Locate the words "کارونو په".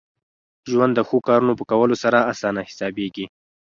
1.27-1.63